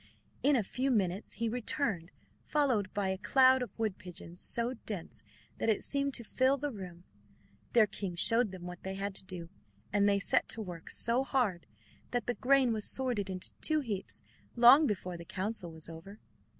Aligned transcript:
In 0.41 0.55
a 0.55 0.63
few 0.63 0.89
minutes 0.89 1.33
he 1.33 1.47
returned, 1.47 2.09
followed 2.43 2.91
by 2.91 3.09
a 3.09 3.19
cloud 3.19 3.61
of 3.61 3.69
wood 3.77 3.99
pigeons, 3.99 4.41
so 4.41 4.73
dense 4.87 5.21
that 5.59 5.69
it 5.69 5.83
seemed 5.83 6.15
to 6.15 6.23
fill 6.23 6.57
the 6.57 6.71
room. 6.71 7.03
Their 7.73 7.85
king 7.85 8.15
showed 8.15 8.51
them 8.51 8.63
what 8.63 8.81
they 8.81 8.95
had 8.95 9.13
to 9.13 9.23
do, 9.23 9.47
and 9.93 10.09
they 10.09 10.17
set 10.17 10.49
to 10.49 10.61
work 10.63 10.89
so 10.89 11.23
hard 11.23 11.67
that 12.09 12.25
the 12.25 12.33
grain 12.33 12.73
was 12.73 12.89
sorted 12.89 13.29
into 13.29 13.51
two 13.61 13.81
heaps 13.81 14.23
long 14.55 14.87
before 14.87 15.17
the 15.17 15.23
council 15.23 15.71
was 15.71 15.87
over. 15.87 16.17